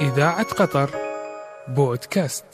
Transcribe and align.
إذاعة 0.00 0.46
قطر 0.54 0.90
بودكاست. 1.76 2.44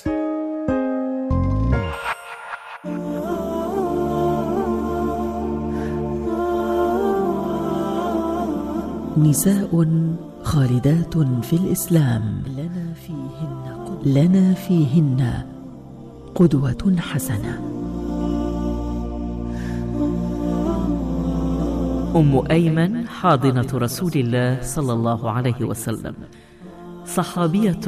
نساء 9.19 9.87
خالدات 10.43 11.19
في 11.19 11.53
الإسلام. 11.53 12.43
لنا 12.47 12.95
فيهن 13.07 13.85
قدوة, 13.87 14.07
لنا 14.07 14.55
فيهن 14.55 15.45
قدوة 16.35 16.97
حسنة. 16.99 17.59
أم 22.17 22.51
أيمن 22.51 23.09
حاضنة 23.09 23.69
رسول 23.75 24.13
الله 24.15 24.63
صلى 24.63 24.93
الله 24.93 25.31
عليه 25.31 25.65
وسلم. 25.65 26.15
صحابية 27.07 27.81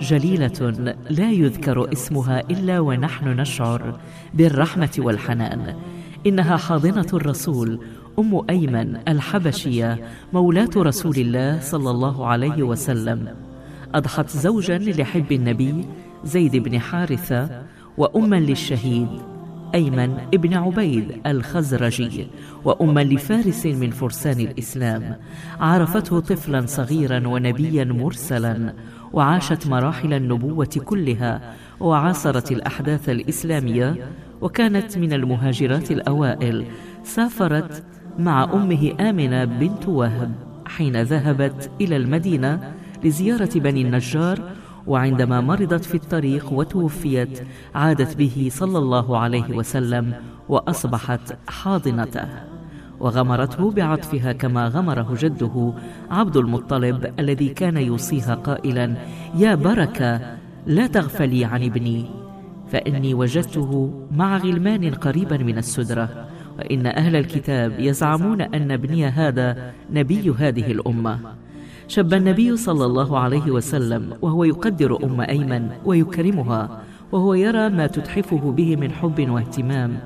جليلة 0.00 0.70
لا 1.10 1.30
يذكر 1.30 1.92
اسمها 1.92 2.40
إلا 2.40 2.80
ونحن 2.80 3.28
نشعر 3.28 4.00
بالرحمة 4.34 4.90
والحنان. 4.98 5.76
إنها 6.26 6.56
حاضنة 6.56 7.06
الرسول 7.12 7.80
أم 8.18 8.42
أيمن 8.50 8.96
الحبشية 9.08 10.08
مولاة 10.32 10.70
رسول 10.76 11.16
الله 11.16 11.60
صلى 11.60 11.90
الله 11.90 12.26
عليه 12.26 12.62
وسلم. 12.62 13.34
أضحت 13.94 14.30
زوجا 14.30 14.78
لحب 14.78 15.32
النبي 15.32 15.84
زيد 16.24 16.56
بن 16.56 16.78
حارثة 16.80 17.62
وأما 17.96 18.36
للشهيد. 18.36 19.08
أيمن 19.74 20.16
ابن 20.34 20.54
عبيد 20.54 21.20
الخزرجي 21.26 22.26
وأما 22.64 23.04
لفارس 23.04 23.66
من 23.66 23.90
فرسان 23.90 24.40
الإسلام. 24.40 25.16
عرفته 25.60 26.20
طفلا 26.20 26.66
صغيرا 26.66 27.28
ونبيا 27.28 27.84
مرسلا 27.84 28.74
وعاشت 29.12 29.66
مراحل 29.66 30.14
النبوة 30.14 30.80
كلها 30.84 31.54
وعاصرت 31.80 32.52
الأحداث 32.52 33.08
الإسلامية 33.08 33.96
وكانت 34.40 34.98
من 34.98 35.12
المهاجرات 35.12 35.90
الأوائل. 35.90 36.64
سافرت 37.04 37.84
مع 38.18 38.44
أمه 38.44 38.92
آمنة 39.00 39.44
بنت 39.44 39.88
وهب 39.88 40.32
حين 40.66 41.02
ذهبت 41.02 41.70
إلى 41.80 41.96
المدينة 41.96 42.72
لزيارة 43.04 43.50
بني 43.54 43.82
النجار 43.82 44.40
وعندما 44.88 45.40
مرضت 45.40 45.84
في 45.84 45.94
الطريق 45.94 46.52
وتوفيت 46.52 47.46
عادت 47.74 48.16
به 48.16 48.48
صلى 48.52 48.78
الله 48.78 49.18
عليه 49.18 49.56
وسلم 49.56 50.14
وأصبحت 50.48 51.38
حاضنته. 51.48 52.28
وغمرته 53.00 53.70
بعطفها 53.70 54.32
كما 54.32 54.68
غمره 54.68 55.14
جده 55.18 55.72
عبد 56.10 56.36
المطلب 56.36 57.12
الذي 57.18 57.48
كان 57.48 57.76
يوصيها 57.76 58.34
قائلا 58.34 58.96
يا 59.36 59.54
بركة 59.54 60.20
لا 60.66 60.86
تغفلي 60.86 61.44
عن 61.44 61.62
ابني. 61.62 62.10
فإني 62.72 63.14
وجدته 63.14 63.92
مع 64.12 64.36
غلمان 64.36 64.90
قريبا 64.90 65.36
من 65.36 65.58
السدرة. 65.58 66.26
وإن 66.58 66.86
أهل 66.86 67.16
الكتاب 67.16 67.80
يزعمون 67.80 68.40
أن 68.40 68.70
ابني 68.70 69.06
هذا 69.06 69.72
نبي 69.90 70.30
هذه 70.38 70.72
الأمة. 70.72 71.18
شب 71.88 72.14
النبي 72.14 72.56
صلى 72.56 72.84
الله 72.84 73.18
عليه 73.18 73.50
وسلم 73.50 74.12
وهو 74.22 74.44
يقدر 74.44 75.04
أم 75.04 75.20
أيمن 75.20 75.68
ويكرمها 75.84 76.82
وهو 77.12 77.34
يرى 77.34 77.68
ما 77.68 77.86
تتحفه 77.86 78.52
به 78.52 78.76
من 78.76 78.92
حب 78.92 79.30
واهتمام. 79.30 80.00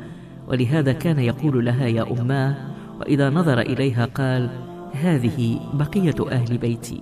ولهذا 0.49 0.93
كان 0.93 1.19
يقول 1.19 1.65
لها 1.65 1.87
يا 1.87 2.21
اماه 2.21 2.55
وإذا 3.01 3.31
نظر 3.31 3.61
إليها 3.61 4.05
قال 4.05 4.51
هذه 4.93 5.61
بقية 5.75 6.31
أهل 6.31 6.59
بيتي. 6.59 7.01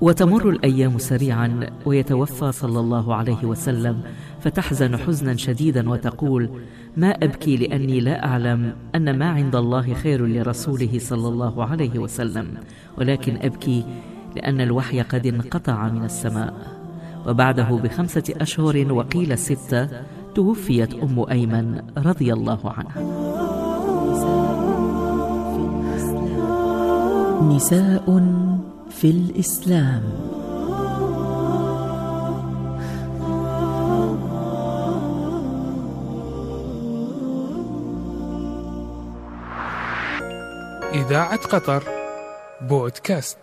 وتمر 0.00 0.48
الأيام 0.48 0.98
سريعا 0.98 1.66
ويتوفى 1.86 2.52
صلى 2.52 2.80
الله 2.80 3.14
عليه 3.14 3.44
وسلم 3.44 4.02
فتحزن 4.40 4.96
حزنا 4.96 5.36
شديدا 5.36 5.90
وتقول 5.90 6.50
ما 6.96 7.10
أبكي 7.10 7.56
لأني 7.56 8.00
لا 8.00 8.24
أعلم 8.24 8.72
أن 8.94 9.18
ما 9.18 9.28
عند 9.28 9.56
الله 9.56 9.94
خير 9.94 10.26
لرسوله 10.26 10.98
صلى 10.98 11.28
الله 11.28 11.64
عليه 11.64 11.98
وسلم 11.98 12.46
ولكن 12.98 13.36
أبكي 13.42 13.84
لأن 14.36 14.60
الوحي 14.60 15.00
قد 15.00 15.26
انقطع 15.26 15.88
من 15.88 16.04
السماء. 16.04 16.54
وبعده 17.26 17.64
بخمسة 17.64 18.34
أشهر 18.40 18.92
وقيل 18.92 19.38
ستة 19.38 19.88
توفيت 20.34 20.94
أم 20.94 21.24
أيمن 21.30 21.82
رضي 21.98 22.32
الله 22.32 22.60
عنها. 22.64 23.00
نساء 27.56 28.06
في 28.90 29.10
الإسلام. 29.10 30.02
إذاعة 40.94 41.36
قطر 41.36 41.82
بودكاست. 42.60 43.38